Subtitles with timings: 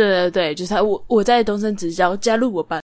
[0.00, 2.80] 对对对，就是他我我在东升职教加入我班。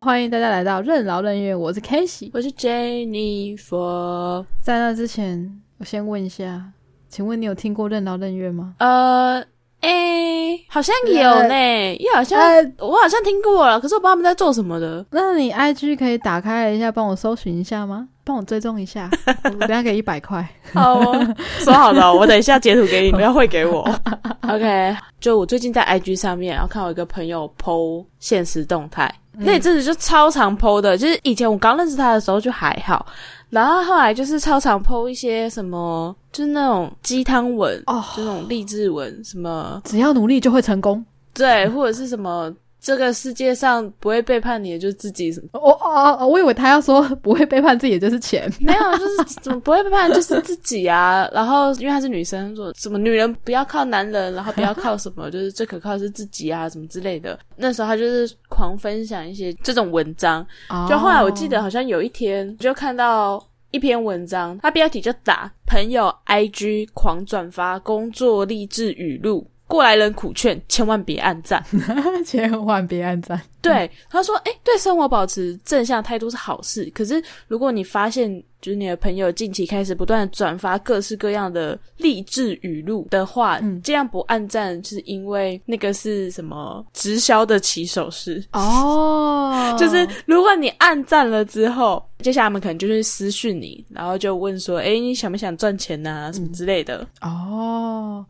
[0.00, 4.46] 欢迎大家来到任劳任怨，我是 k a s e y 我是 Jennifer。
[4.60, 6.70] 在那之前，我先问一下，
[7.08, 8.76] 请问你有听过任劳任怨吗？
[8.78, 9.44] 呃，
[9.80, 10.33] 诶，
[10.74, 12.40] 好像有呢，也好像
[12.78, 15.06] 我好像听过了，可是我不知道他们在做什么的。
[15.12, 18.08] 那你 IG 可以打开一下，帮我搜寻一下吗？
[18.24, 19.10] 帮我追踪一下，
[19.44, 20.46] 我等下给一百块。
[20.72, 23.88] 好哦， 说好了，我等一下截图给你，不要汇给我。
[24.48, 33.06] OK，就我最近在 IG 上面，然后看我一个朋友 PO 现实动态，那一阵子就超常 PO 的，就是以前我刚认识他的时候就还好，
[33.50, 41.04] 然后后来就是超常 PO 一些什么，就是那种鸡汤文哦，就那种励志文，什么只要努力就会成功，
[41.34, 42.52] 对，或者是什么。
[42.84, 45.48] 这个世界上不会背叛你的就是自己什么？
[45.58, 51.26] 我哦哦，我以为他要说不会背叛自己的就是钱， 没有，就是怎么不会背叛就是自己啊。
[51.32, 57.38] 然后因为她是女生，说什么女人不要靠男人，然后不要靠什么，就是最可靠的是自己啊，什么之类的。
[57.56, 60.46] 那时候她就是狂分享一些这种文章。
[60.86, 69.46] 就后来我记得好像有一天就看到一篇文章，它标题就打朋友 IG 狂转发工作励志语录。
[69.66, 71.64] 过来人苦劝，千万别按赞，
[72.24, 73.40] 千万别按赞。
[73.62, 76.84] 对，他说：“哎，对生活保持正向态度是好事。
[76.94, 89.74] 可是，如果你发现就是你的朋友近期开始不断转发各式各样的励志语录的话，这样不暗赞，是因为那个是什么直销的起手式哦。
[89.80, 98.22] 就是如果你按赞了之后，接下来他们可能就是私讯你，然后就问说：‘哎，你想不想赚钱呐？’什么之类的哦。”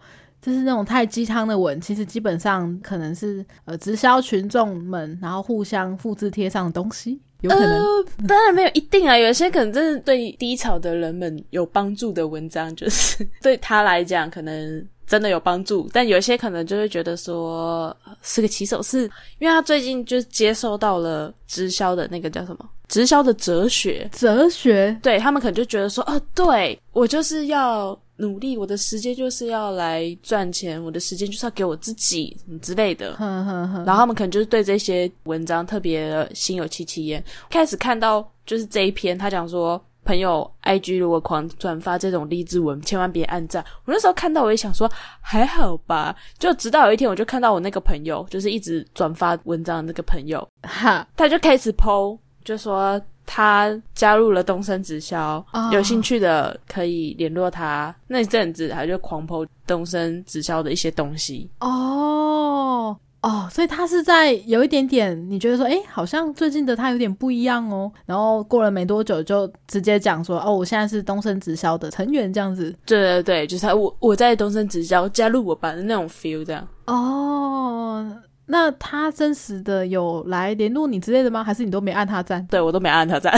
[0.45, 7.83] 就是那种太鸡汤的文，其实基本上可能是呃直销群众们，然后互相复制贴上的东西，有可能。
[8.29, 15.89] 当然没有一定啊，有些可能真的对低潮的人们有帮助的文章，就是 对他来讲可能真的有帮助。
[15.95, 27.99] 但有些可能就会觉得说是个起手式，因为他最近就接受到了直销的那个叫什么直销的哲学，哲学，对他们可能就觉得说，哦，对我就是要。
[28.17, 33.17] 努力，我的时间就是要来赚钱，我的时间就是要给我自己什么之类的。
[33.19, 37.23] 然后他们可能就是对这些文章特别心有戚戚焉。
[37.51, 43.65] 开始看到就是这一篇，他讲说朋友 IG 如果狂转发这种励志文，千万别按赞。
[43.85, 44.89] 我那时候看到，我也想说
[45.21, 46.15] 还好吧。
[46.39, 53.01] 就直到有一天，我就看到我那个朋友，就是一直转发文章的那个朋友，哈，他就开始 PO，就说。
[53.27, 57.95] 他加入了东升直销，有兴趣的可以联络他。
[58.07, 61.51] 那一阵子他就狂抛东升直销的一些东西。
[61.61, 67.91] 哦哦，所以他是在有一点点，你觉得说，哎，好像最近的他有点不一样哦。
[68.05, 72.75] 然后过了没多久，就直接讲说，哦，我现在是东升直销的成员，这样子。
[72.85, 76.69] 对对对，就是我我在东升直销加入我吧的那种 feel，这样。
[76.87, 78.07] 哦。
[78.47, 81.43] 那他真实的有来联络你之类的吗？
[81.43, 82.47] 还是你都没按他赞？
[82.51, 83.33] 对我都没按他赞。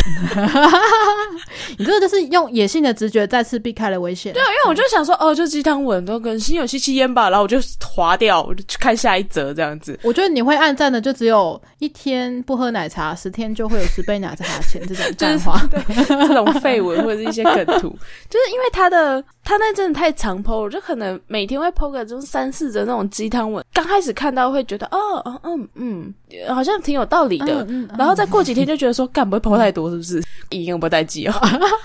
[1.78, 4.32] 你这个就是用野性的直觉再次避开了危险。
[4.32, 9.98] 对啊，因为我就想说，哦，就鸡汤文都跟心有戚戚焉吧，然后我就划掉，我就去看下一则这样子。
[10.02, 15.60] 我觉得你会按赞的，就只有一天不喝奶茶，十天就会有十杯奶茶钱这种干话，
[15.96, 17.90] 这种废文或者是一些梗图，
[18.28, 23.64] 就是因为他的他那真的太长 PO，就可能每天会 PO 个就是三四则那种鸡汤文。
[23.72, 24.88] 刚开始看到会觉得。
[24.95, 26.14] 哦，嗯嗯嗯，
[26.54, 27.64] 好像挺有道理的。
[27.68, 30.22] 嗯然后再过几天就觉得说，干不会抛太多，是不是？
[30.50, 31.32] 一定不带记哦，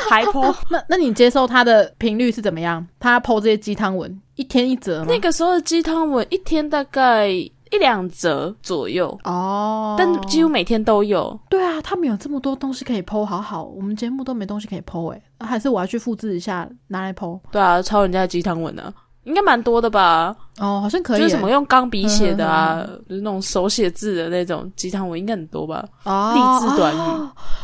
[0.09, 0.53] 还抛。
[0.69, 2.85] 那那你接受他的频率是怎么样？
[2.99, 5.05] 他抛这些鸡汤文，一天一折吗？
[5.09, 11.39] 那个时候的鸡汤文一天大概一两折左右哦，但几乎每天都有。
[11.49, 17.39] 对啊，他们有这么多东西可以剖，好好，我们节目都没东西可以剖哎，还是我要去复制一下拿来剖？
[17.51, 18.93] 对啊，抄人家的鸡汤文呢。
[19.23, 20.35] 应该蛮多的吧？
[20.59, 21.19] 哦，好像可以。
[21.19, 25.85] 就是什么用钢笔写的啊，就是那种手写字的那种鸡汤文，应该很多吧？
[26.03, 26.99] 哦，励志短语。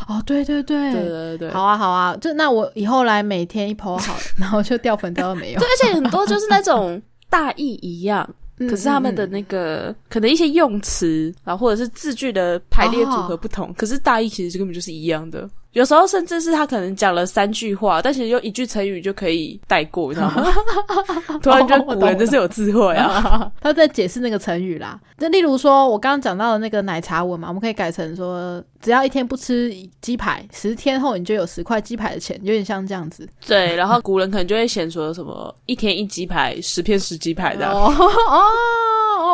[0.08, 1.50] 哦，对对对，对对对。
[1.50, 5.58] 好啊，好啊，就那我以后来每天一剖好，然后就掉粉掉到没有？
[5.60, 8.28] 对，而且很多就是那种大意一样，
[8.70, 15.48] 可是他们的那个可能一些用词，然后或者是字句的排列组合不同，可是大意其实根本就是一样的。
[15.78, 20.44] 有时候甚至是他可能讲了三句话，但其实用一句成语就可以带过，你知道吗？
[21.40, 23.48] 突然觉得古人真是有智慧啊！
[23.62, 24.98] 他在解释那个成语啦。
[25.18, 33.28] 就例如说，我刚刚讲到的那个奶茶文嘛，我们可以改成说，只要一天不吃鸡排，十天后你就有十块鸡排的钱，有点像这样子。
[33.46, 37.70] 对，然后古人可能就会写说什么一天一鸡排，十片十鸡排的。
[37.70, 37.86] 哦
[38.28, 38.42] 哦，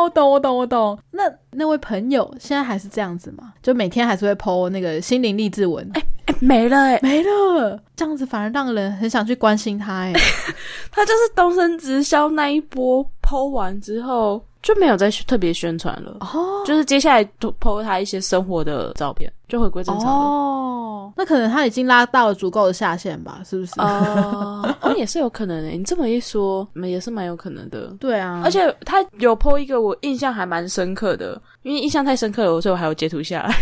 [0.05, 0.97] 我懂，我懂，我懂。
[1.11, 3.53] 那那位朋友现在还是这样子吗？
[3.63, 5.89] 就每天还是会 PO 那个心灵励志文？
[5.93, 7.79] 哎哎，没了哎，没了。
[7.95, 10.13] 这样子反而让人很想去关心他哎。
[10.91, 14.43] 他就是东升直销那一波 PO 完之后。
[14.61, 20.13] 就没有再特别宣传了，哦，就是接下来都 po 他一些生活的照片，就回归正常了。
[20.13, 23.73] 哦，那可能他已经拉到了足够的下限吧，是不是？
[23.79, 25.69] 哦，也是有可能的。
[25.69, 27.93] 你这么一说，也是蛮有可能的。
[27.99, 33.53] 对啊，而且他有 po 一个我印象还蛮深刻的，因为印象太深刻了，所以我还有截图下来。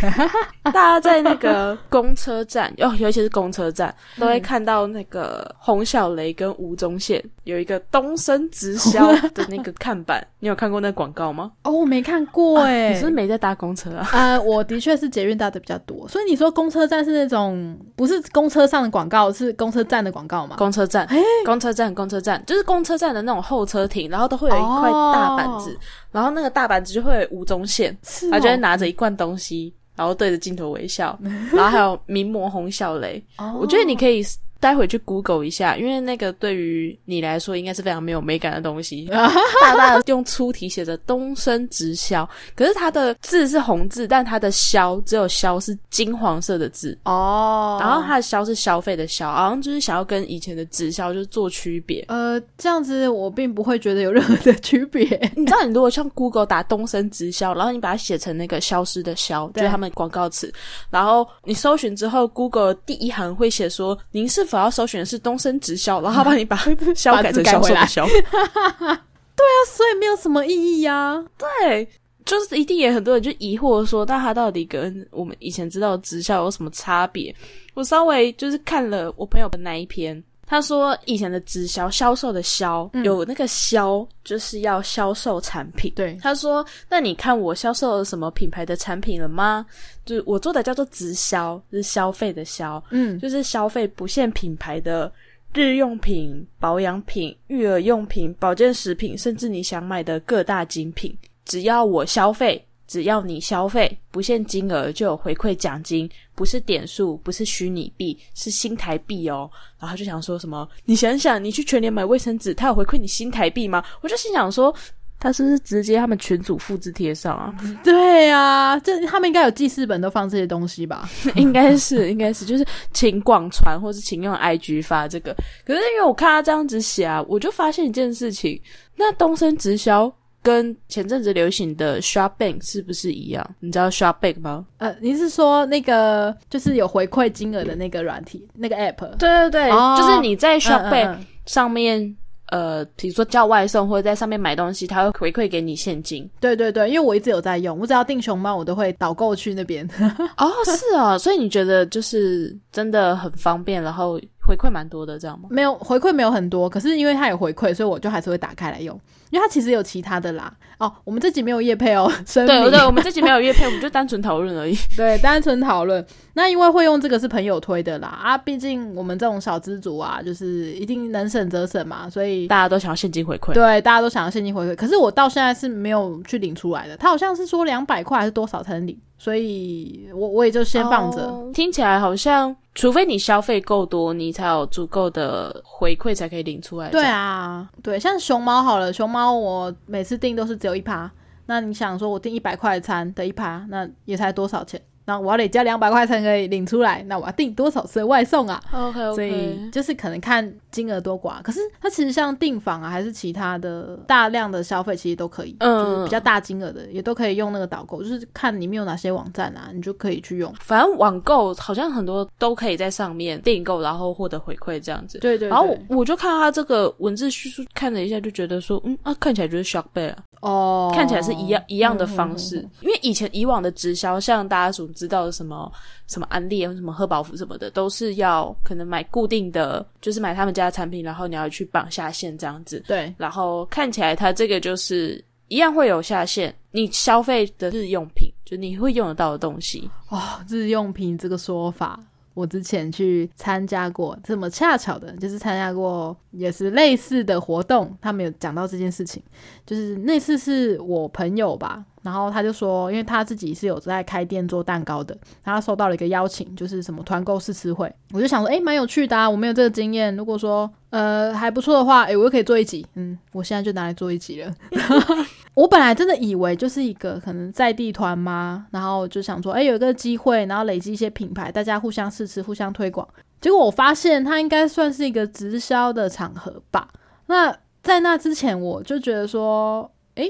[0.71, 10.93] 大家在那个公车站，哦，尤其是公车站，都会看到那个洪小雷跟吴宗宪有一个东升直销的那个看板，你有看过那？
[10.93, 11.51] 广告吗？
[11.63, 14.07] 哦，我没看过哎，你是不是没在搭公车啊？
[14.13, 20.55] 呃，我的确是捷运搭的比较多，所以你说公车站是那种不是公车上的广告，是公车站的广告吗？
[20.57, 21.07] 公车站，
[21.45, 25.77] 公车站，公车站，就是公车站的那种候车亭，然后都会有一块大板子，
[26.11, 27.97] 然后那个大板子就会有吴宗宪，
[28.31, 31.17] 他就会拿着一罐东西，然后对着镜头微笑，
[31.53, 33.23] 然后还有名模洪小雷，
[33.59, 34.23] 我觉得你可以。
[34.63, 39.05] 待会去 Google 一下，因为那个对于你来说应该是非常没有美感的东西。
[39.61, 47.77] 大大的用粗体写着“东升直销”，可是它的字是红字，但它的“销”只有“销”是金黄色的字哦。
[47.81, 52.05] 然后它的“销”是消费的“销”，好像就是想要跟以前的直销就是做区别。
[52.07, 55.03] 呃，这样子我并不会觉得有任何的区别。
[55.35, 60.49] 你知道，你如果像 Google 打“东升直销”，然后你把它写成那个消失的“消”，就是他们广告词，
[60.89, 66.55] 然后你搜寻之后，Google 第一行会写说：“您是否？”我要首选的是东升直销，然后他帮你把
[66.95, 68.05] “销”改成销售的“销”。
[68.07, 71.23] 对啊，所以没有什么意义呀。
[71.37, 71.87] 对，
[72.23, 77.35] 就是一定也很多人就疑惑说，那他到底跟我们以前知道的直销有什么差别？
[77.73, 80.23] 我稍微就是看了我朋友的那一篇。
[80.45, 85.91] 他说：“以前的直销销售的销有那个销，就是要销售产品。
[85.95, 89.65] 对，他说：那你看我销售了什么品牌的产品了吗？
[90.05, 95.11] 就是我做的叫做直销，是消费的销，嗯，就是消费不限品牌的
[95.53, 109.49] 日用品、保养品、育儿用品、保健食品，甚至你想买的各大精品，只要我消费。”只要你消费不限金额就有回馈奖金，不是点数，不是虚拟币，是新台币哦。
[109.79, 110.67] 然后就想说什么？
[110.85, 113.83] 你想想，你去全年买卫生纸，他有回馈你新台币吗？
[114.01, 114.73] 我就心想说，
[115.19, 117.55] 他是不是直接他们群主复制贴上啊？
[117.83, 121.09] 对啊，这他们应该有记事本都放这些东西吧？
[121.35, 125.33] 应该是，应该是，就是请广传，或是请用 IG 发这个。
[125.65, 128.61] 可是因为我看他这样子写啊，我就发现一件事情，
[128.97, 130.13] 那东升直销。
[130.43, 133.55] 跟前阵子流行的 Shopbank 是不是一样？
[133.61, 134.65] 你知道 Shopbank 吗？
[134.77, 139.15] 呃，你是说那个就是有回馈金额的那个软体那个 App？
[139.17, 142.15] 对对对，就是你在 Shopbank 上面，
[142.49, 146.29] 呃，比如说叫外送或者在上面买东西，它会回馈给你现金。
[146.39, 149.87] 对对对，因为我一直有在用，我只要订熊猫，我都会导购去那边。
[150.37, 155.47] 哦，是啊，所以你觉得就是真的很方便，然后回馈蛮多的，这样吗？
[155.49, 158.99] 没有回馈没有很多，可是因为它有回馈，所以我就还是会打开来用。
[159.29, 164.77] 因为它其实有其他的啦哦，我们这集没有叶配哦， 对对，我们这集没有叶配，我们就单纯讨论而已。
[164.95, 166.05] 对，单纯讨论。
[166.33, 173.53] 那因为会用这个是朋友推的啦啊，毕竟我们这种小资族啊，就是一定能省则省嘛，所以大家都想要现金回馈。
[173.53, 176.95] 对，大家都想要现金回馈，可是我到现在是没有去领出来的。
[176.97, 181.49] 他好像是说两百块还是多少才能领，所以我我也就先放着。
[181.53, 182.55] 听起来好像。
[182.75, 186.89] 除非你消费够多，你才有足够的回馈，才可以领出来。
[186.89, 191.09] 对啊，对，像熊猫好了，熊猫我每次订都是只有一趴。
[191.45, 194.81] 那你想说，我订一百块餐的一趴，那也才多少钱？
[195.05, 201.41] 那我要得加两百块才可以领出来，那我要订多少次的外送啊？OK，所以就是可能看金额多寡。
[201.41, 210.53] 可是它其实像订房啊，还是其他的大量的消费，其实都可以，就是比较大金额的，也都可以用那个导购，就是看里面有哪些网站啊，你就可以去用。
[210.59, 215.19] 反正网购好像很多都可以在上面订购，然后获得回馈这样子。
[215.19, 215.49] 对对。
[215.49, 220.17] 然后我我就看他这个文字叙述，看了一下，就觉得说，嗯啊，看起来就是 Shopback 啊。
[220.43, 225.71] 哦，看起来是一样一样的方式，因为以前以往的直销，像大家所知道的什么
[226.05, 232.83] 什么安利啊、什么贺宝福什么的，都是要可能买固定的，就是买他们家的产品，然后你要去绑下线这样子。
[232.85, 239.89] 对，然后看起来它这个就是一样会有下线，你消费的日用品，就你会用得到的东西。
[240.09, 240.19] 哦，
[240.49, 241.97] 日用品这个说法。
[242.33, 249.21] 我之前去参加过，这么恰巧的，就是参加过也是类似的活动，他们有讲到这件事情，
[249.65, 264.53] 就是那次是我朋友吧，然后他就说，因为他自己是有在开店做蛋糕的，他收到了一个邀请，就是什么团购试吃会，我就想说，哎，蛮有趣的啊，我没有这个经验，如果说呃还不错的话，哎，我又可以做一集，嗯，我现在就拿来做一集了。
[265.55, 273.07] 我本来真的以为就是一个可能在地团嘛，然后就想说，哎，有一个机会，然后累积一些品牌，大家互相试吃、互相推广。
[273.39, 276.87] 结果我发现它应该算是一个直销的场合吧。
[277.27, 280.27] 那在那之前，我就觉得说，哎，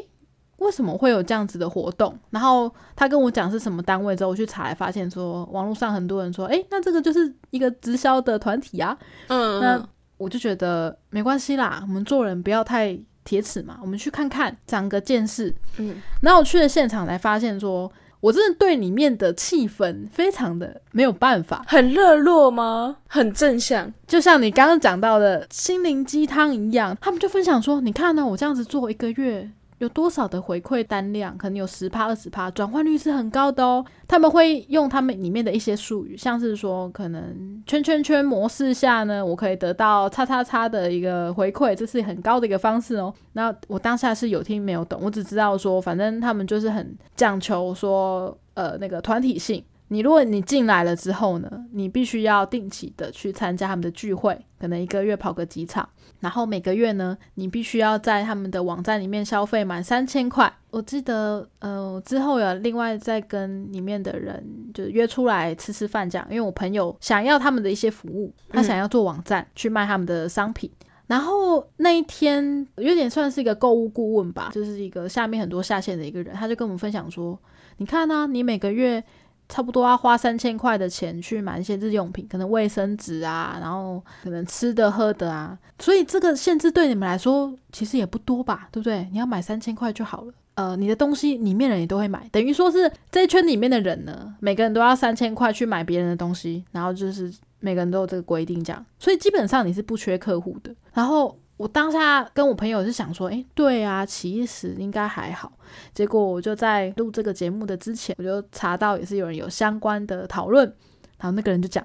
[0.58, 2.18] 为什么会有这样子的活动？
[2.32, 8.98] 然后他跟我讲是什么单位之后，我去查，来发现说网络上很多人说，哎，那这个就是一个直销的团体啊。
[9.28, 9.88] 嗯，那
[10.18, 15.54] 我就觉得没关系啦，我们做人不要太铁齿嘛，我们去看看，长个见识。
[15.78, 17.92] 嗯，然后我去了现场，才发现说。
[18.24, 22.96] 我真的对里面的气氛非常的没有办法，很热络吗？
[23.10, 26.98] 很正向，就像你刚刚讲到的心灵鸡汤一样。
[27.02, 31.38] 他们就分享说：“你看呢，我这样子做一个月。”有多少的回馈单量？
[31.38, 33.84] 可能有十趴、二十趴，转换率是很高的哦。
[34.08, 43.14] 他们会用他们里面的一些术语，像是说，可能圈圈圈模式下呢，我可以得到叉叉叉的一个回馈，这是很高的一个方式哦。
[43.34, 49.64] 那我当下是有听没有懂，我只知道说，反正他们就是很讲求说，呃，那个团体性。
[49.94, 55.88] 你如果你进来了之后呢，你必须要定期的去参加他们的聚会，可能一个月跑个几场，
[56.20, 60.52] 然后每个月呢，你必须要在他们的网站里面消费满三千块。
[60.72, 70.68] 我记得，呃，之后有另外再跟里面的人就约出来吃吃饭这样，因为我朋友想要他们的一些服务，他想要做网站去卖他们的商品，
[71.06, 77.40] 然后那一天有点算是一个购物顾问吧，就是一个下面很多下线的一个人，他就跟我们分享说，
[77.78, 79.04] 你看呢，你每个月。
[79.50, 89.08] 差不多要花三千块的钱去买一些日用品，可能卫生纸啊，然后可能吃的喝的啊，所以这个限制对你们来说其实也不多吧，对不对？
[89.12, 90.34] 你要买三千块就好了。
[90.56, 100.74] 呃，你的东西里面人也都会买，等于说是这一圈里面的人呢，每个人都要三千块去买别人的东西，然后就是每个人都有这个规定这样，所以基本上你是不缺客户的。
[100.94, 101.38] 然后。
[101.64, 105.50] 我当下跟我朋友是想说，哎，对啊，其实应该还好。
[105.94, 110.68] 结果我就在录这个节目的之前，我就查到也是有人有相关的讨论，
[111.20, 111.82] 然后那个人就讲，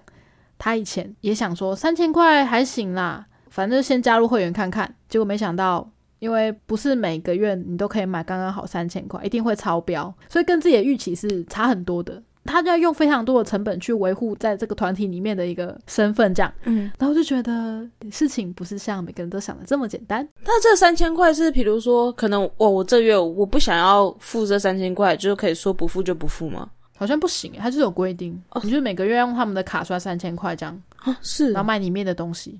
[0.58, 4.92] 他以前也想说三千块还行啦，反正先加入会员看看。
[5.08, 12.20] 结果没想到，因为不是每个月你都可以买刚刚好三千块，一定会超标，所以跟自己的预期是差很多的。
[12.48, 20.26] 他就要用非常多的成本去维护在这个团体里面的一个身份，这样，嗯，然后就觉得事情不是像每个人都想的这么简单。
[20.44, 26.70] 那这三千块是，比如说，可能我我这月我不想要付这三千块，就可以说不付就不付吗？
[26.96, 30.82] 好像不行，它就是有规定，你就每个月用他们的卡刷三千块这样，
[31.22, 32.58] 是，然后买里面的东西。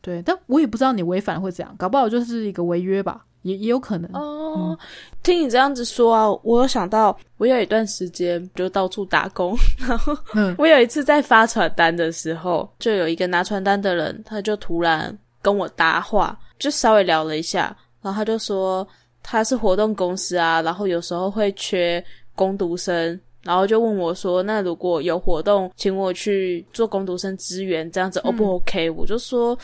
[0.00, 3.24] 对，但我也不知道你违反会怎样，搞不好就是一个违约吧。
[3.44, 4.76] 也也有可能哦。
[5.22, 10.14] 听你这样子说啊，我有想到，我有一段时间就到处打工，然后
[10.58, 18.86] 我有一次在发传单的时候，就有一个拿传单的人，他就突然跟我搭话，就稍微聊了一下，然后他就说
[19.22, 28.90] 他是活动公司啊，然后有时候会缺工读生，然后就问我说，那如果有活动，请我去做工读生支援，这样子 O 不 OK？
[28.90, 29.58] 我就说。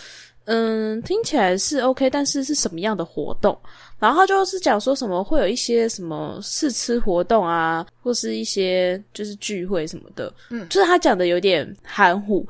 [0.52, 3.56] 嗯，听起来是 OK，但是是什么样的活动？
[4.00, 10.32] 然后就是讲说什么会有一些什么试吃活动啊，或是一些就是聚会什么的。
[10.48, 12.44] 嗯，就是他讲的有点含糊。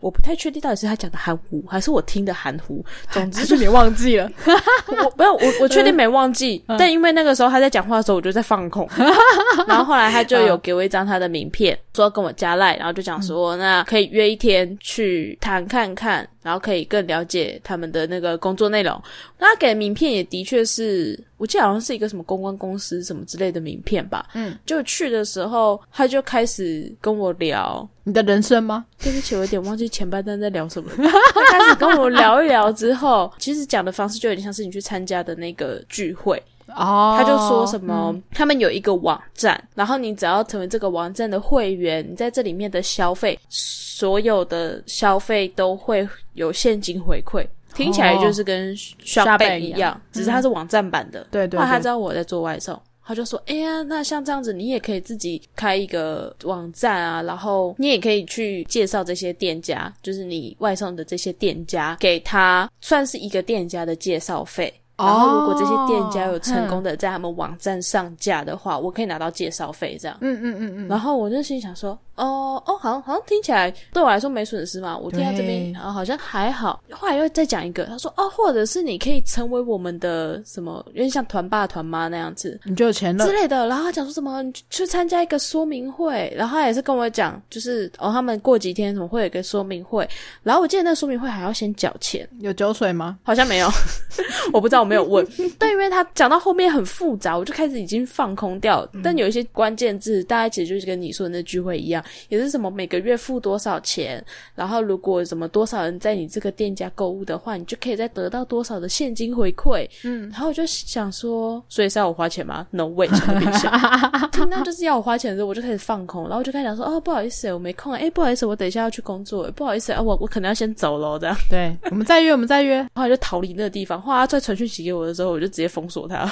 [0.00, 2.84] 我不太确定到底是他讲的含糊，还是我听的含糊。
[3.10, 4.30] 总之是你忘记了，
[5.04, 8.88] 我不要我我确定没忘记，但因为那个时候他在讲话的时候，我就在放空。
[9.68, 19.00] 然后后来他就有给我一张他的名片，说要跟我加赖，然后就讲说那可以约一天去谈看看，然后可以更了解他们的那个工作内容。
[19.38, 21.18] 那他给的名片也的确是。
[21.40, 28.84] 我记得好像是一个什么公关公司什么之类的名片吧，嗯，就去的时候他就开始跟我聊你的人生吗？
[29.02, 30.90] 对不起，我有点忘记前半段在聊什么。
[30.98, 37.16] 他开始跟我聊一聊之后，其实讲的方式就有点像是你去参加的那个聚会哦。
[37.18, 47.46] 他就说什么，他们有一个网站，然后你只要成为这个网站的会员，你在这里面的消费，所有的消费都会有现金回馈。
[47.74, 51.26] 听起来就是跟刷贝一样，只是它是网站版的。
[51.30, 51.58] 对对。
[51.60, 64.72] 他知道我在做外送，他就说：“哎呀，那像这样子，你也可以自己开一个网站啊，然后你也可以去介绍这些店家，就是你外送的这些店家，给他算是一个店家的介绍费。
[64.96, 70.18] 然后如果这些店家有成功的在他们网站上架的话，我可以拿到介绍费，这样。
[70.20, 70.88] 嗯嗯嗯嗯。
[70.88, 74.96] 然后我就心想说。”哦哦，好像好像听起来对我来说没损失嘛。
[74.96, 76.82] 我听到这边啊，好像还好。
[76.90, 83.66] 后来又再讲一个，他说哦，或者是你可以成为我们的什么，有点像团爸团妈那样子，你就有钱了之类的。
[83.66, 90.08] 然后他讲说什么去参加一个说明会，然后他也是跟我讲，就是哦，他们过几天怎么会有一个说明会，
[90.42, 93.18] 然后我记得那个说明会还要先缴钱，有酒水吗？
[93.22, 93.68] 好像没有，
[94.52, 95.26] 我不知道，我没有问。
[95.58, 98.86] 但因为他讲到后面很复杂，我就开始已经放空掉。
[99.02, 104.24] 但有一些关键字，大概其实就是跟你说的那聚会一样，也是什么每个月付多少钱，
[104.54, 109.88] 然后如果什么多少人在你这个店家购物的话，你就可以再得到多少的现金回馈。
[110.04, 113.08] 嗯，然后我就想说，所以是要我花钱吗？No way，
[114.32, 117.92] 听到就是要我花钱的时候，我就开始放空，然后我就开始想说，哦，不好意思，我没空。
[117.92, 119.50] 哎，不好意思，我等一下要去工作。
[119.52, 121.18] 不好意思啊，我我可能要先走了。
[121.20, 122.76] 这样，对，我们再约，我们再约。
[122.76, 124.00] 然后来就逃离那个地方。
[124.00, 126.30] 后来他再传讯息给我的时候，我就直接封锁他。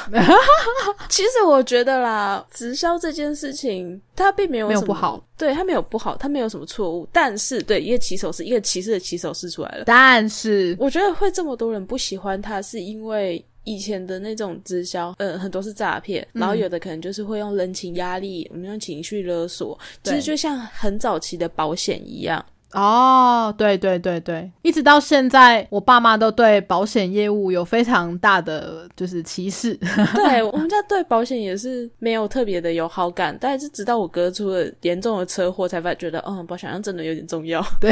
[1.08, 7.06] 其实我觉得啦，直销这件事情，它并没有没有不好，对，它没有不好，他没有什么错误。
[7.12, 9.84] 但是，对一个骑手是一个骑士的骑手是出来了。
[9.84, 22.42] 但是，我觉得会这么多人不喜欢他，是因为以前的那种直销，呃，很多是诈骗，然后有的可能就是会用人情压力，我们用情绪勒索，其实就像很早期的保险一样。
[22.72, 29.74] 哦，对对对对，一直到现在，我爸妈都对保险业务有非常大的就是歧视。
[30.14, 37.64] 对我们家对保险也是没有特别的有好感，但是直到我哥出了严重的车祸，才发觉得，嗯，保险真的有点重要。
[37.80, 37.90] 对，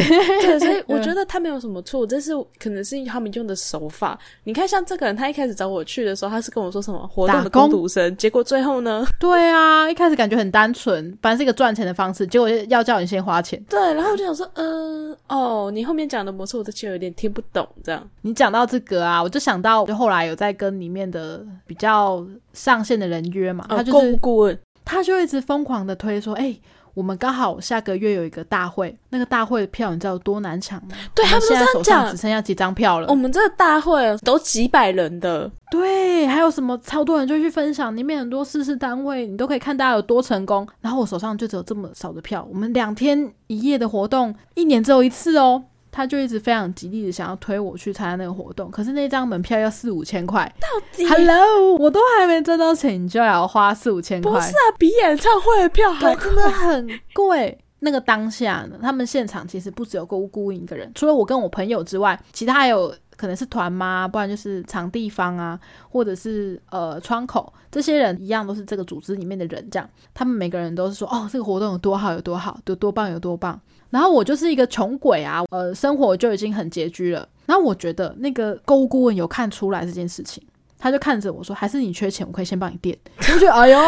[0.58, 4.18] 所以 我觉得他没有什么错，这是可能是他们用的手法。
[4.44, 9.06] 你看，像这个人，他一开始找我去的时候，他是跟我说什么活动的工读生，结果最后呢？
[9.18, 13.58] 对啊，一开始感觉很单纯，反正是一个赚钱的方式，结果要叫你先花钱。
[13.70, 14.65] 对，然后我就想说，嗯。
[14.66, 17.66] 嗯哦，你后面讲的模式我都其实有点听不懂。
[17.82, 26.56] 这样，你讲到这个啊，我就想到，就后来有在跟里面的比较上线的人约嘛，他就是顾问，他就一直疯狂的推说，哎。
[26.96, 30.96] 我们刚好下个月有一个大会，那个大会的票你知道有多难抢吗？
[31.14, 33.08] 对他们现在手上只剩下几张票了。
[33.08, 40.66] 我们这个大会都几百人的，对，还有什么超多人就去分享，里面很多试试单位，你都可以看大家有多成功。
[40.80, 45.64] 然后我手上就只有这么少的票，我们两天一夜的活动，一年只有一次哦。
[45.96, 50.44] 他就一直非常极力的想要推我去参加那个活动，可是那张门票要四五千块。
[50.60, 54.30] 到底？Hello，我都还没挣到钱，你就要花四五千块？
[54.30, 57.58] 不是啊，比演唱会的票还真的很贵。
[57.78, 73.58] 那个当下呢，他们现场其实不只有顾问一个人，除了我跟我朋友之外，其他还有可能是团妈，不然就是场地方啊，或者是呃窗口，这些人一样都是这个组织里面的人，这样他们每个人都是说，哦，这个活动有多好，有多好，有多棒，有多棒。
[73.90, 77.28] 然后我就是一个穷鬼啊，呃，生活就已经很拮据了。
[77.46, 80.42] 然后我觉得那个购物顾问有看出来这件事情，
[80.78, 82.96] 他就看着我说：“还是你缺钱，我可以先帮你垫。
[83.18, 83.78] ”我觉得哎呦，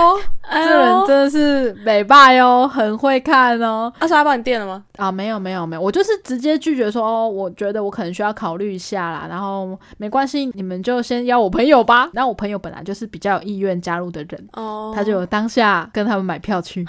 [0.49, 3.93] 这人真的是美霸哟，很会看哦。
[3.99, 4.85] 阿他帮你垫了吗？
[4.97, 12.09] 啊，没有没有没有，我就是直接拒绝说：“哦，我觉得我可能需要考虑一下啦。”然后没关系，你们就先邀我朋友吧。
[12.13, 16.87] 然后我朋友本来就是比较有意愿加入的人，哦，他就当下跟他们买票去。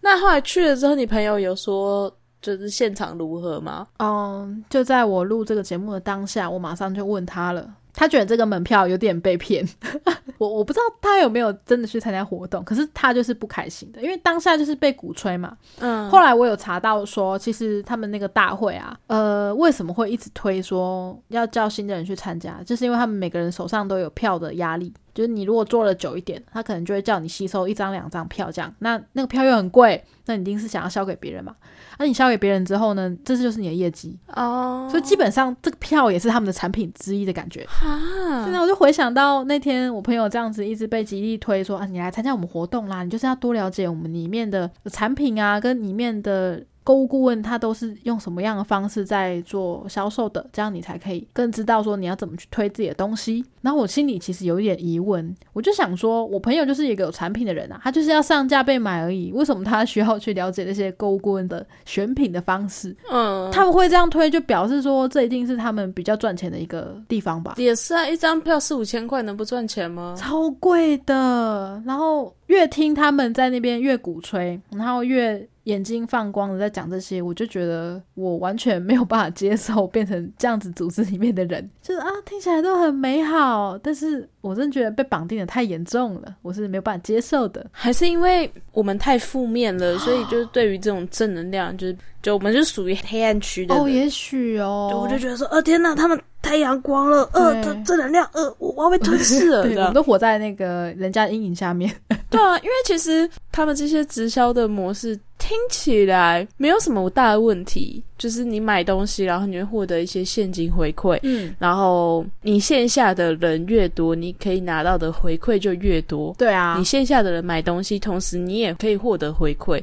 [0.00, 2.12] 那后来去了之后，你朋友有说？
[2.44, 3.86] 就是现场如何吗？
[3.96, 7.66] 嗯，就在我录这个节目的当下，我马上就问他了。
[7.96, 9.64] 他觉得这个门票有点被骗，
[10.36, 15.56] 我我不知道他有没有真的去参加活动，可是他就是不开心的，因为当下就是被鼓吹嘛。
[15.78, 24.92] 嗯，后来我有查到说，其实他们那个大会啊，呃，为什么会一直推说要叫新的人去参加，就是因为他们每个人手上都有票的压力。
[25.14, 31.54] 就是你如果做了久一点，他可能就会叫你吸收一张两张票这样，那那个票又很贵，那你一定是想要销给别人嘛？
[31.98, 34.88] 那你销给别人之后呢，这就是你的业绩哦。
[34.90, 38.42] 所以基本上这个票也是他们的产品之一的感觉啊。
[38.42, 46.64] 现在我就回想到那天我朋友这样子一直被极力推说啊，你来参加我们活动啦，你就是要多了解我们里面的产品啊，跟里面的。
[46.84, 50.46] 购物顾问他都是用什么样的方式在做销售的？
[50.52, 53.44] 这样你才可以更知道说你要怎么去推自己的东西。
[53.62, 62.94] 然后我心里其实有一点疑问，我就想说，我朋友就是一个有产品的人啊，他就是要上架被买而已，为什么他需要去了解那些购物顾问的选品的方式？
[63.10, 67.54] 嗯，他们会这样推，就表示说这一定是他们比较赚钱的一个地方吧？
[67.56, 70.14] 也是啊，一张票四五千块能不赚钱吗？
[70.18, 71.82] 超贵的。
[71.86, 75.48] 然后越听他们在那边越鼓吹，然后越。
[75.64, 87.66] 眼睛放光的在讲这些，我就觉得我完全没有办法接受 变成这样子组织里面的人，就是啊，听起来都很美好，但是我真的觉得被绑定的太严重了，我是没有办法接受的。
[87.72, 93.74] 还是因为我们太负面了， 所以就是对于这种正能量，就是就我们就属于黑暗区的。
[93.74, 97.54] 哦，也许哦，我就觉得说，呃，天哪，他们太阳光了，呃，
[97.84, 101.90] 正能量，呃，我我要被吞噬了， 我们都活在那个人家阴影下面。
[102.30, 105.18] 对啊，因为其实他们这些直销的模式。
[105.36, 119.82] 听起来没有什么大的问题，就是你买东西，然后你会获得一些现金回馈，嗯，然后你线下的人越多，你可以拿到的回馈就越多，对啊，你线下的人买东西，同时你也可以获得回馈。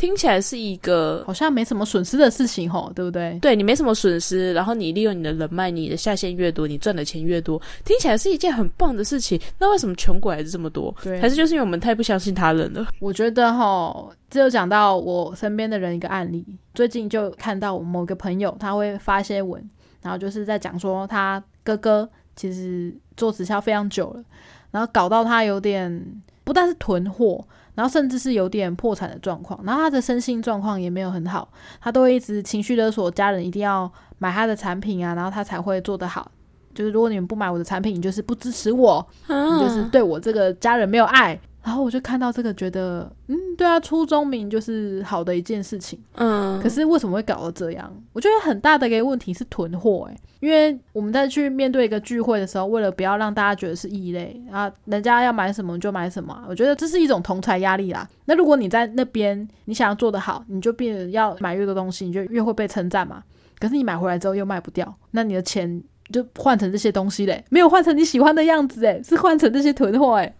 [0.00, 3.38] 听起来是一个好像没什么损失的事情吼，对不对？
[3.38, 9.38] 对你没什么损失，然后你利用你的人脉，你的下线越多，你赚的钱越多，听起来是一件很棒的事情。
[9.58, 10.94] 那为什么穷鬼还是这么多？
[11.02, 12.86] 对，还是就是因为我们太不相信他人了？
[12.98, 19.62] 我觉得哈，这就讲到我身边的人一个案例，最近就看到我某个朋友他会发一些文，
[20.00, 24.24] 然后就是在讲说他哥哥其实做直销非常久了，
[24.70, 26.02] 然后搞到他有点
[26.50, 27.44] 不但是囤货。
[27.76, 31.48] 然后甚至是有点破产的状况，然后他的身心状况也没有很好，
[31.80, 36.30] 他都会一直情绪勒索家人，一定要买他的产品啊，然后他才会做得好。
[36.74, 41.40] 就是如果你们不买我的产品，你就是不支持我，你就是对我这个家人没有爱。
[41.62, 46.58] 然后我就看到这个，觉得嗯，对啊，初中名就是好的一件事情，嗯。
[46.60, 48.02] 可是为什么会搞到这样？
[48.12, 58.08] 我觉得很大的一个问题是囤货，诶，因为我们在去面对一个聚会的时候，为了不要让大家觉得是异类啊，人家要买什么就买什么，我觉得这是一种同财压力啦。
[58.24, 63.22] 那如果你在那边，你想要做得好，你就变要买越多东西，你就越会被称赞嘛。
[63.58, 70.34] 可是你买回来之后又卖不掉，那你的钱就换成这些东西嘞，没有换成你喜欢的样子，诶，是换成这些囤货，诶。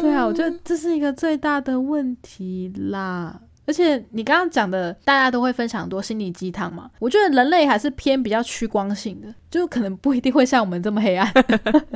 [0.00, 3.40] 对啊，我觉得这是一个最大的问题啦。
[3.66, 6.88] 而且你刚刚讲的，大家都会分享很多心理鸡汤嘛。
[7.00, 11.28] 我觉得人类还是偏比较趋光性的，就可能不一定会像我们这么黑暗。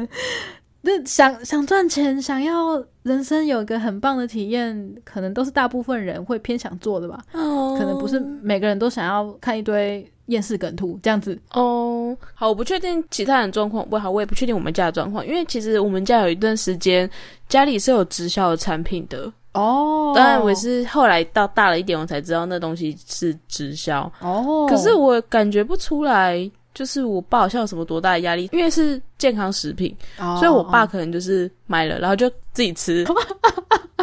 [0.82, 7.22] 那想想赚钱，想要人生有一个很棒的体验，可能都是大部分人会偏想做的吧。
[7.32, 10.10] 哦，可能不是每个人都想要看一堆。
[10.30, 17.08] 厌世梗图这样子哦，好，我不确定其他人状况不好，我也不确定我们家的状况，因为其实我们家有一段时间
[17.48, 20.12] 家里是有直销的产品的哦。
[20.14, 24.66] 当然，我是后来到大了一点，我才知道那东西是直销哦。
[24.68, 33.04] 可是我感觉不出来，就是我爸好像有什么多大的压力，因为是健康食品，所以我爸可能就是买了，然后就自己吃。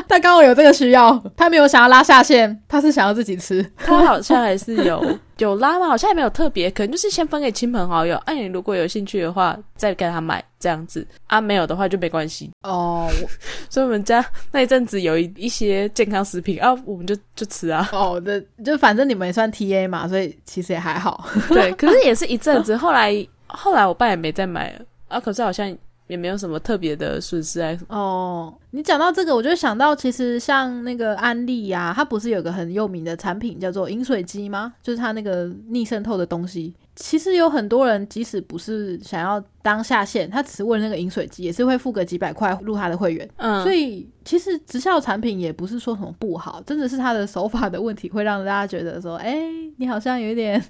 [0.08, 3.62] 他刚好有这个需要，他没有想要拉下线，他是想要自己吃。
[3.76, 5.04] 他好像还是有
[5.40, 5.88] 有拉吗？
[5.88, 8.16] 好像也没有特别，可能就是先分给亲朋好友。
[8.20, 11.42] 哎，你如果有兴趣的话，再给他买这样子啊。
[11.42, 13.10] 没有的话就没关系哦。
[13.70, 17.90] 所以我们家那一阵子有一一些健康食品啊，我们就就吃啊。
[17.92, 21.28] 哦，的就反正你们也算 T A 嘛，所以其实也还好。
[21.50, 23.14] 对，可是也是一阵子，后来
[23.48, 25.20] 后来我爸也没再买了啊。
[25.20, 25.78] 可是好像。
[26.08, 27.78] 也没有什么特别的损失哎。
[27.90, 34.74] 哦，你讲到这个，我就想到，其实像那个安利呀，它不是有个很有名的产品叫做饮水机吗？
[34.82, 36.74] 就是它那个逆渗透的东西。
[36.96, 43.30] 其实有很多人，即使不是想要当下线，他只是为了那个饮水机，也是会付个几百块入他的会员。
[43.36, 49.38] 嗯，所以其实直销产品也不是说什么不好，真的是他的手法的问题，会让大家觉得说，哎，
[49.76, 50.64] 你好像有点。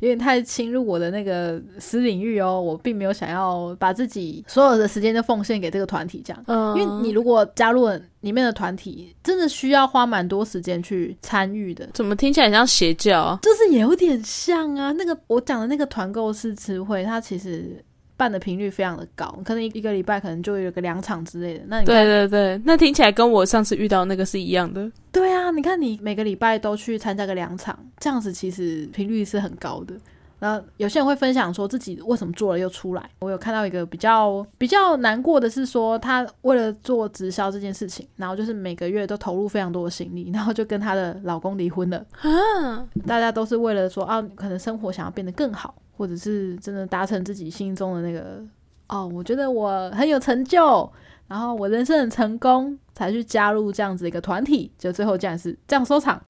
[0.00, 6.44] 有点太侵入我的那个私领域哦，我并没有想要把自己所有的时间都奉献给这个团体这样。
[6.46, 7.88] 嗯，因为你如果加入
[8.20, 11.88] 里面的团体，真的需要花蛮多时间去参与的。
[11.94, 13.38] 怎么听起来像邪教？
[13.42, 17.82] 就是有点像啊，那个我讲的那个团购式词汇，它其实。
[18.16, 21.64] 办的频率非常的高，可能一一个礼拜可能就有个两场之类的。
[21.66, 24.90] 那你对对对，那听起来跟我上次遇到那个是一样的。
[25.12, 29.94] 对啊，你看你每个礼拜都去参加个两场，这样子其实频率是很高的。
[30.38, 33.10] 然后有些人会分享说自己为什么做了又出来。
[33.20, 41.98] 我有看到一个比较比较难过的是说，他为了做直销这件事情，然后就是每个月都投入非常多的心力，然后就跟她的老公离婚了。
[42.20, 45.74] 啊，大家都是为了说啊，可能生活想要变得更好。
[45.98, 48.44] 或者是真的达成自己心中的那个
[48.86, 50.86] 哦，我觉得我很有成就，
[51.26, 56.22] 然后我人生很成功，才去加入这样子一个团体，就最后竟然是这样收场。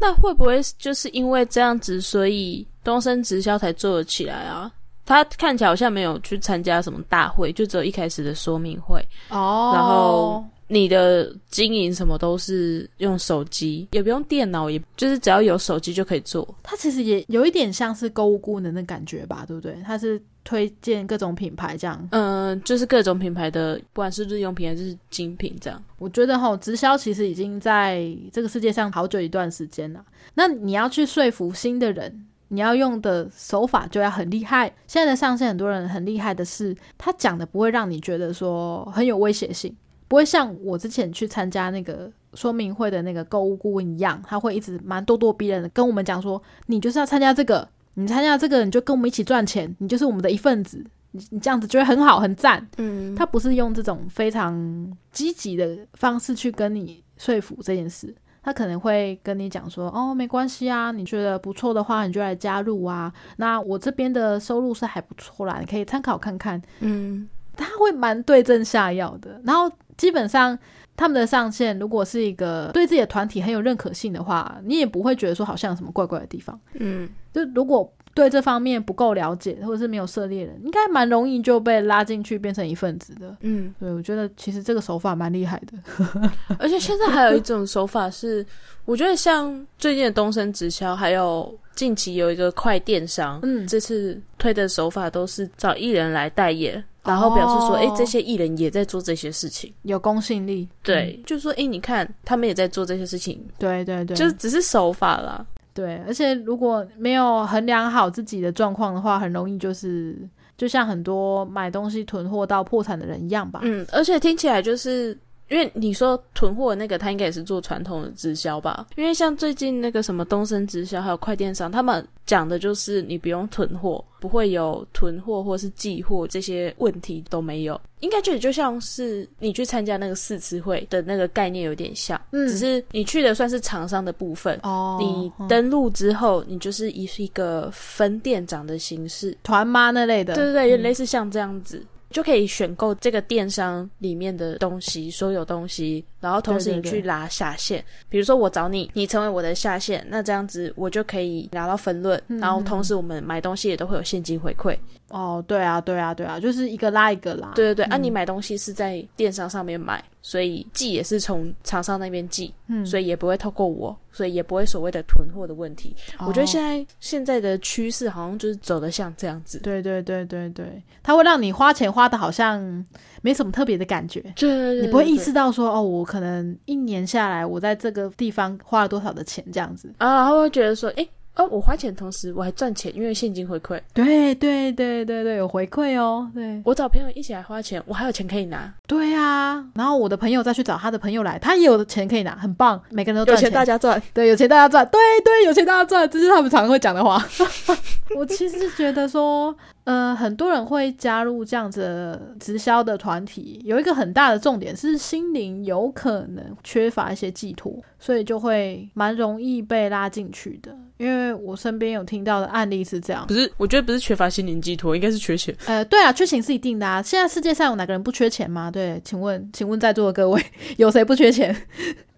[0.00, 4.70] 那会不会就是因为这样子，所以东升直销才做了起来啊？
[5.04, 10.44] 他看起来好像没有去参加什么大会，就只有一开始的说明会哦，然后。
[10.72, 16.54] 你的经营什么都是用手机，也不用电脑，也就是只要有手机就可以做。
[16.62, 19.76] 它其实也有一点像是购物功能的感觉吧，对不对？
[19.84, 22.08] 它是推荐各种品牌这样。
[22.12, 25.82] 嗯，就是各种品牌的，不管是日用品还是精品这样。
[25.98, 30.04] 我觉得哈，直销其实已经在这个世界上好久一段时间了。
[30.34, 34.68] 那你要去说服新的人，你要用的手法就要很厉害。
[34.86, 39.74] 现在的上线很多人很厉害的是，他讲的不会让你觉得说很有威胁性。
[40.10, 52.68] 不会像我之前去参加那个说明会的那个购物顾问一样，他会一直蛮咄咄逼人的跟我们讲说，你就是要参加这个，你参加这个你就跟我们一起赚钱，你就是我们的一份子，你你这样子就会很好很赞。
[52.78, 63.12] 嗯，他不是用这种非常积极的方式去跟你说服这件事，他可能会跟你讲说，哦，没关系啊，你觉得不错的话，你就来加入啊。
[63.36, 66.60] 那我这边的收入是还不错啦，你可以参考看看。
[66.80, 69.40] 嗯，他会蛮对症下药的。
[69.44, 69.70] 然后
[70.00, 70.58] 基本上
[70.96, 76.58] 他们的上线，如果是一个对自己的团体很有认可性的话，你也不会觉得说好像有什么怪怪的地方。
[76.74, 77.92] 嗯，就如果。
[78.12, 83.36] 对这方面不够了解，或者是没有涉猎人，应该蛮容易就被拉进去变成一份子的。
[83.42, 85.78] 嗯，对，我觉得其实这个手法蛮厉害的。
[86.58, 88.44] 而且现在还有一种手法是，
[88.84, 100.68] 我觉得像最近的东升直销，还有近期有一个快电商，嗯，这次推的手法都是找艺人来代言，然后表示说，哎，这些艺人也在做这些事情，有公信力。
[100.82, 103.42] 对，就是说，哎，你看他们也在做这些事情。
[103.58, 105.44] 对对对，就只是手法啦。
[105.72, 110.18] 对，而且如果没有衡量好自己的状况的话，很容易就是
[110.58, 113.60] 就像很多买东西囤货到破产的人一样吧。
[113.62, 115.16] 嗯，而且听起来就是
[115.50, 118.86] 因为你说囤货那个，他应该也是做传统的直销吧？
[118.96, 124.04] 因为像最近那个什么东升直销还有快电商，他们讲的就是你不用囤货。
[124.20, 134.98] 不会有囤货或是寄货这些问题都没有，应该就就像是你去参加那个试吃会的那个概念有点像，嗯，只是你去的算是厂商的部分哦。
[135.00, 146.04] 你登录之后，你就是以一个分店长的形式，团妈那类的，对对对，类似像这样子，就可以选购这个电商里面的东西，所有东西。
[146.20, 152.22] 然后同时你去拉下线，比如说我找你，你成为我的下线，那这样子我就可以拿到分论。
[152.28, 154.76] 然后同时我们买东西也都会有现金回馈。
[155.08, 157.50] 哦，对啊，对啊，对啊，就是一个拉一个拉。
[157.54, 165.96] 对对对，啊，你买东西是在电商上面买，所以寄也是从厂商那边寄，嗯，所以也不会透过我，所以也不会所谓的囤货的问题。
[166.20, 169.58] 我觉得现在现在的趋势好像就是走的像这样子。
[169.58, 172.86] 对对对对对，它会让你花钱花的好像
[173.22, 176.04] 没什么特别的感觉，对，你不会意识到说哦我。
[176.04, 181.06] 可能一年下来，我在这个地方花了多少的钱，这样子啊，然后会觉得说，哎，
[181.40, 183.80] 哦，我花钱同时我还赚钱，因为现金回馈。
[183.94, 186.30] 对对对对对，有回馈哦。
[186.34, 188.72] 对我找朋友一起来花钱，我还有钱可以拿。
[188.86, 192.80] 对啊，然后我的朋友再去找他的朋友来，他也有钱可以拿，很棒。
[192.90, 194.00] 每个人都赚钱，大家赚。
[194.12, 194.86] 对，有钱大家赚。
[194.92, 197.24] 对对，有钱大家赚，这是他们常常会讲的话。
[198.14, 199.56] 我其实觉得说。
[199.84, 210.76] 呃，很多人会加入这样子直销的团体，有一个很大的重点是心灵有可能缺乏一些寄托，所以就会蛮容易被拉进去的。
[211.00, 213.50] 因为我身边有听到的案例是这样，不是？
[213.56, 215.54] 我觉得不是缺乏心灵寄托，应该是缺钱。
[215.64, 217.00] 呃，对啊，缺钱是一定的啊。
[217.00, 218.70] 现在世界上有哪个人不缺钱吗？
[218.70, 220.44] 对，请问，请问在座的各位，
[220.76, 221.56] 有谁不缺钱？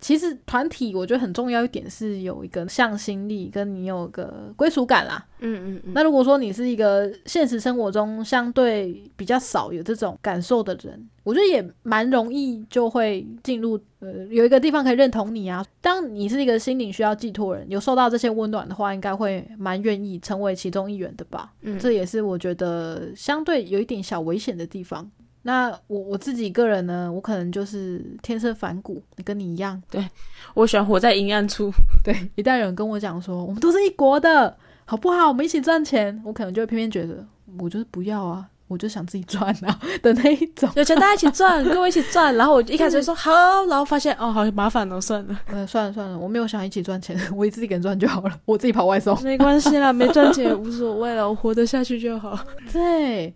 [0.02, 5.24] 其实团体我觉得很重要一点是有一个向心力，跟你有个归属感啦。
[5.38, 5.92] 嗯嗯嗯。
[5.94, 15.64] 那如果说你是一个现实生活中相对比较少有这种感受的人，我觉得也蛮容易就会进入呃有一个地方可以认同你啊。
[15.80, 21.52] 当你是一个心灵需要寄托人，有受到这些温暖的话，应该会蛮愿意成为其中一员的吧。
[21.60, 25.08] 嗯，这也是我觉得相对有一点小危险的地方。
[25.44, 29.80] 那我我自己个人呢，我可能就是天生反骨，跟你一样。
[29.90, 30.08] 对，
[30.54, 31.72] 我喜欢活在阴暗处。
[32.04, 35.28] 对，一旦有人跟我讲说我们都是一国的，好不好？
[35.28, 37.26] 我们一起赚钱，我可能就会偏偏觉得，
[37.58, 40.70] 我就是不要啊，我就想自己赚啊 的那一种。
[40.76, 42.32] 有钱大家一起赚， 跟我一起赚。
[42.36, 43.32] 然后我一开始就说好，
[43.66, 52.38] 然后发现哦，好麻烦哦，算了，嗯，算了算了，我没有想一起赚钱，我自己一个人赚就好了，我自己跑外送，没关系啦，没赚钱无所谓了，我活得下去就好。
[52.72, 53.34] 对。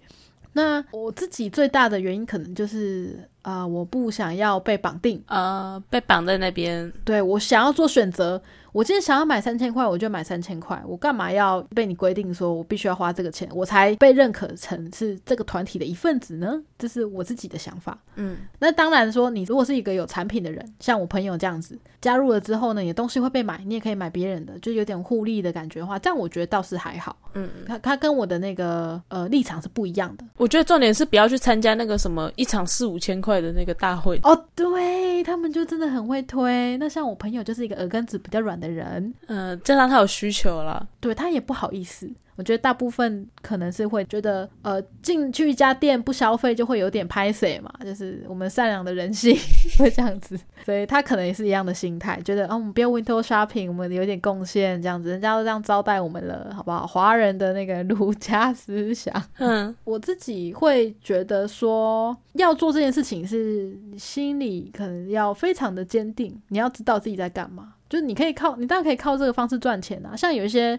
[0.57, 6.91] 那我自己最大的原因可能就是啊，我不想要被绑定呃，被绑在那边。
[7.05, 8.41] 对我想要做选择。
[8.77, 10.79] 我今天想要买三千块，我就买三千块。
[10.87, 16.63] 我干嘛要被你规定说我必须要花这个钱，我才被认可成是这个团体的一份子呢？
[16.79, 17.99] 这是我自己的想法。
[18.17, 27.17] 嗯，那当然说，你如果是一个有产品的人，像我朋友这样子加入了之后呢，你的东西会被买，你也可以买别人的，就有点互利的感觉的话，这样我觉得倒是还好。
[27.33, 30.25] 嗯，他他跟我的那个呃立场是不一样的。
[30.37, 34.21] 我觉得重点是不要去参加那个什么一场四五千块的那个大会。
[34.23, 36.77] 哦，对他们就真的很会推。
[36.77, 38.66] 那像我朋友就是一个耳根子比较软的。
[38.67, 42.11] 人，嗯，加上他有需求了，对他也不好意思。
[42.37, 49.35] 我觉得大部分可能是会觉得，呃，进去一家店不消费就会有点拍谁嘛，就是我们善良的人性
[49.81, 56.87] 会这样子，所以他可能也是一样的心态，觉得，哦，我们不要 window shopping，我们有点贡献这样子，人家都这样招待我们了，好不好？
[56.87, 67.73] 华人的那个儒家思想，嗯，我自己会觉得说，要做这件事情是心里可能要非常的坚定，你要知道自己在干嘛。
[67.89, 70.17] 就是你可以靠，你当然可以靠这个方式赚钱啊。
[70.17, 70.79] 像有一些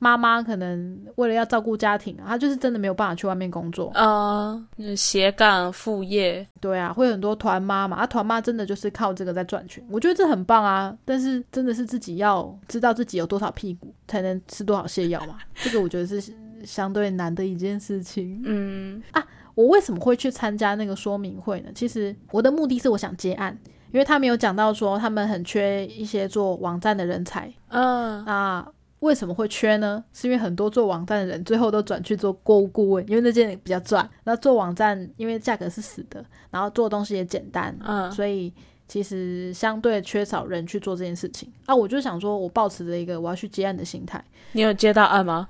[0.00, 4.60] 妈妈可能为了要照顾家庭，啊她就是真的没有办法去外面工作啊，
[4.96, 16.32] 斜杠副业，对啊，会有很多团妈嘛，啊，团妈真的就是靠这个在赚钱，我觉得这很棒啊，但是真的是自己要知道自己有多少屁股才能吃多少泻药嘛，这个我觉得是
[16.64, 18.40] 相对难的一件事情。
[18.44, 21.70] 嗯啊，我为什么会去参加那个说明会呢？
[21.74, 23.58] 其实我的目的是我想接案。
[23.92, 28.66] 因为他没有讲到说他们很缺一些做网站的人才，嗯，那
[29.00, 30.02] 为什么会缺呢？
[30.12, 34.08] 是因为很多做网站的人最后都转去做购物顾问，因为那件比较赚。
[34.24, 38.52] 那做网站因为价格是死的，然后做东西也简单，嗯，所以
[38.88, 41.48] 其实相对缺少人去做这件事情。
[41.66, 44.22] 啊，我就想说，我抱持着一个我要去接案的心态。
[44.52, 45.46] 你有接到案吗？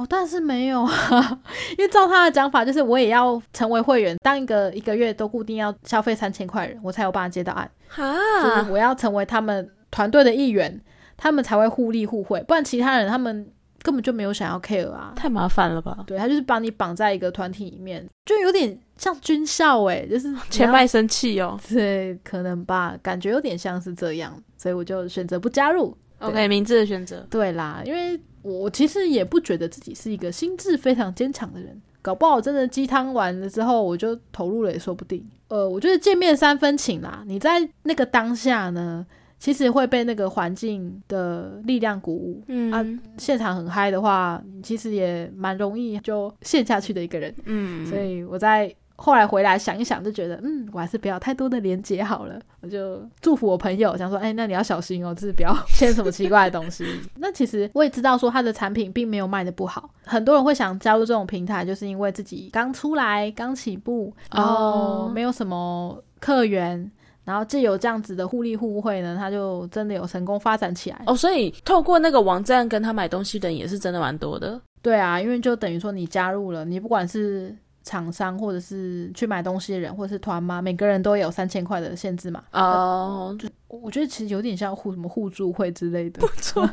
[0.00, 1.40] 哦，但是没有啊，
[1.76, 7.70] 因为照他的讲法，就是我也要成为会员，当一个一个月都固定要消费三千块人，我才有办法接到案。
[7.94, 10.80] 就是我要成为他们团队的一员，
[11.18, 13.46] 他们才会互利互惠，不然其他人他们
[13.82, 15.98] 根本就没有想要 care 啊，太麻烦了吧？
[16.06, 25.94] 对他就是把你绑在一个团体里面，就有点像军校哎，就是 前麦生气哦，对，可能吧，感觉有点像是这样，所以我就选择不加入。
[26.20, 27.26] OK，明智的选择。
[27.28, 28.20] 对啦，因为。
[28.42, 35.22] 我其实也不觉得自己是一个心智非常坚强的人，搞不好真的鸡汤完了之后，我就投入了也说不定。
[35.48, 39.06] 呃，我觉得见面三分情啦，你在那个当下呢，
[39.38, 42.42] 其实会被那个环境的力量鼓舞。
[42.46, 42.82] 嗯啊，
[43.18, 47.34] 现场很嗨的话，其实也蛮容易就陷下去的一个人。
[47.44, 48.74] 嗯，所以我在。
[49.02, 52.38] 后来回来想一想，就觉得嗯，我还是不要太多的连接好了。
[52.60, 56.84] 我就祝福我朋友，想说，哎，那你要小心哦，就是不要签什么奇怪的东西。
[57.16, 59.88] 那其实我也知道，说他的产品并没有卖的不好。
[60.04, 66.90] 很多人会想加入这种平台，就是因为自己刚出来、刚起步，然后没有什么客源，
[67.24, 71.02] 然后借有这样子的互利互惠呢，他就真的有成功发展起来。
[71.06, 74.60] 哦，所以透过那个网站跟他买东西的人也是真的蛮多的。
[74.82, 77.56] 对啊，因为就等于说你加入了，你不管是。
[77.82, 82.42] 厂商或者是去买东西的人，或者是团妈，每个人都有三千块的限制嘛？
[82.52, 86.20] 哦，就我觉得其实有点像互什么互助会之类的。
[86.20, 86.68] 不错，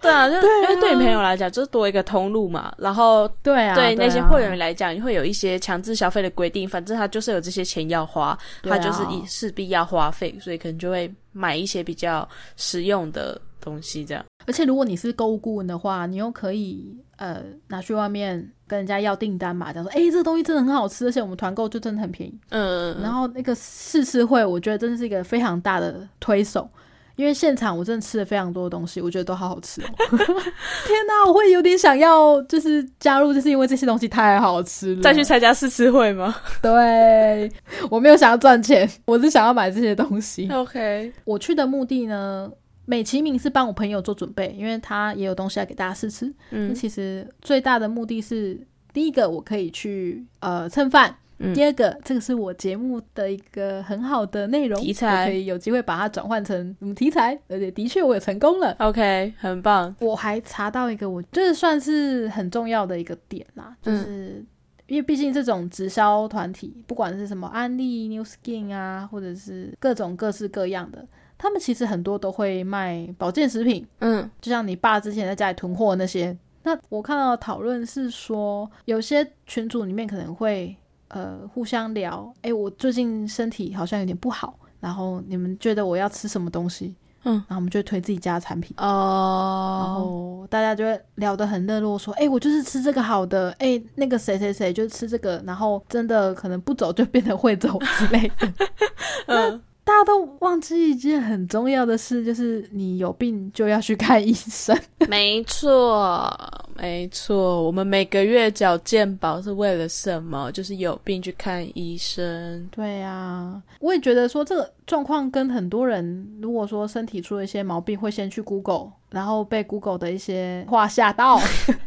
[0.00, 2.72] 对啊，就因为对你朋友来讲，就是多一个通路嘛。
[2.78, 6.68] 然后对啊，对那些会员来讲，会有一些强制消费的规定。
[6.68, 14.24] 反正他就是有这些钱要花，他就是一势必要花费，所以可能就会买一些比较实用的东西这样。
[14.46, 22.38] 而且如果你是购物顾问的话，你又可以呃拿去外面跟人家要订单嘛，讲说哎这个东西真的很好吃，而且我们团购就真的很便宜。
[22.50, 26.68] 嗯，然后那个试吃会，我觉得真的是一个非常大的推手，
[27.16, 29.80] 因为现场我真的吃了非常多的东西，我觉得都好好吃。
[30.86, 35.02] 天哪，我会有点想要就是加入，就是因为这些东西太好吃了。
[35.02, 36.34] 再去参加试吃会吗？
[36.60, 37.50] 对，
[37.90, 40.50] 我没有想要赚钱，我是想要买这些东西。
[40.52, 42.50] OK，我去的目的呢？
[42.86, 46.32] 美其名是帮我朋友做准备，因为他也有东西要给大家试吃。
[46.50, 48.60] 嗯，其实最大的目的是，
[48.92, 51.16] 第一个我可以去呃蹭饭，
[51.54, 58.76] 第二个这个是我节目的一个很好的内容题材，可以有机会把它转换成嗯题材，而且的确我也成功了。
[58.78, 59.94] OK，很棒。
[60.00, 64.44] 我还查到一个我就是算是很重要的一个点啦，就是
[64.86, 71.06] 因为毕竟这种直销团体，不管是什么安利、New Skin 啊，或者是各种各式各样的。
[71.36, 76.36] 他们其实很多都会卖保健食品，嗯，就像你爸之前在家里囤货那些。
[76.62, 80.74] 那我看到的讨论是说，有些群组里面可能会
[81.08, 86.96] 呃互相聊，哎，我最近身体好像有点不好，然后你们觉得我要吃什么东西？
[87.24, 98.52] 嗯，然后我们就推自己家的产品哦，然后大家就会聊得很热络，说，哎，我就是吃这个好的，哎，那个谁谁谁就吃这个，然后真的可能不走就变成会走之类的，
[99.28, 99.62] 嗯。
[99.84, 104.74] 大家都忘记一件很重要的事，就是你有病就要去看医生。
[105.08, 106.34] 没错，
[106.74, 107.62] 没错。
[107.62, 110.50] 我们每个月缴健保是为了什么？
[110.52, 112.66] 就是有病去看医生。
[112.70, 121.38] 对呀，我也觉得说这个状况跟很多人，如果说身体出了一些毛病，会先去 Google，然后被 Google 的一些话吓到。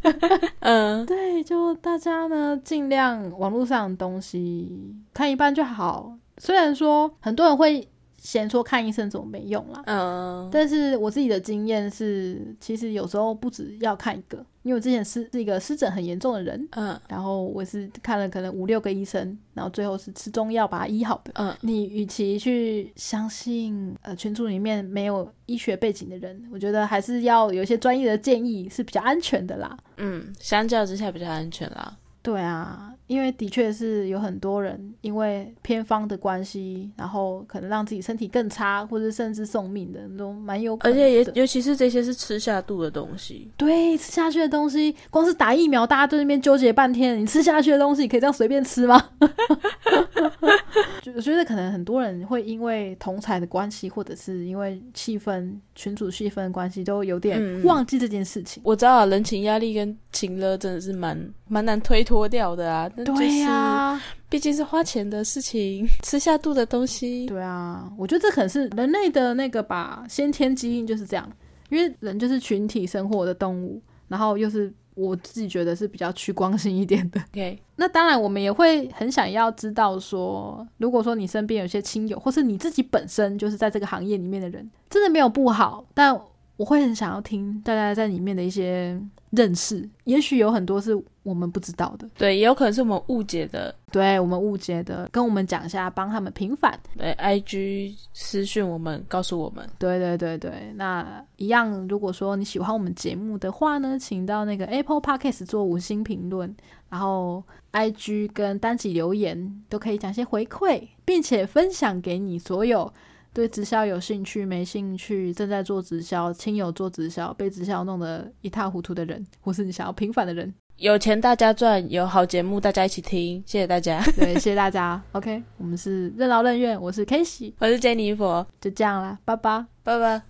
[0.62, 6.14] 嗯， 对，就大家呢尽量网络上的东西看一半就好。
[6.38, 31.96] 虽然说很多人会嫌说看医生怎么没用啦，嗯，但是我自己的经验是，其实有时候不止要看一个，因为我之前是是一个湿疹很严重的人，嗯，然后我是看了可能五六个医生，然后最后是吃中药把它医好的，嗯，你与其去相信呃群组里面没有医学背景的人，我觉得还是要有一些专业的建议是比较安全的啦，嗯，相较之下比较安全啦。
[32.24, 40.78] 对啊，因为的确是有很多人因为偏方的关系，然后可能让自己身体更差，或者甚至送命的都蛮有。
[40.82, 49.02] 而且也尤其是这些是吃下肚的东西，对，吃下去的东西，光是打疫苗，大家在那边纠结半天，你吃下去的东西，你可以这样随便吃吗？
[51.02, 58.62] 就我觉得可能很多人会因为同彩的关系，或者是因为气氛、群主气氛的关系，都有点忘记这件事情。
[58.66, 62.90] 我知道人情压力跟情了真的是蛮蛮难推脱掉的啊。
[62.90, 67.28] 对呀，毕竟是花钱的事情， 吃下肚的东西。
[67.28, 71.32] 对啊，我觉得这可能是人类的那个吧，先天基因就是这样。
[71.70, 74.74] 因为人就是群体生活的动物，然后又是。
[75.00, 77.22] 我自己觉得是比较趋光性一点的。
[77.32, 86.20] OK， 那当然我们也会很想要知道说，如果说你身边有些亲友，或是你自己本身就是在这个行业里面的人，真的没有不好，但。
[86.58, 89.00] 我会很想要听大家在里面的一些
[89.30, 96.80] 认识，也许有很多是我们不知道的，对，也有可能是我们误解的，对我们误解的，跟我们讲一下，帮他们平反。
[96.98, 99.70] 对，IG 私讯我们，告诉我们。
[99.78, 106.56] 对对对对，那一样，如果说你喜欢我们节目的话呢，请到那个 Apple Podcast 做五星评论，
[106.90, 107.44] 然后
[107.74, 112.92] IG 跟单集留言都可以讲些回馈，并且分享给你所有。
[113.38, 115.32] 对直销有兴趣没兴趣？
[115.32, 124.04] 正在做直销，亲友做直销，被直销弄得一塌糊涂的人，或是你想要平反的人，有钱大家赚，有好节目大家一起听，谢谢大家。
[124.16, 125.00] 对， 谢谢大家。
[125.12, 130.24] OK，我们是任劳任怨，我是 K 喜，我是 Jennifer，就这样啦，拜拜，拜拜。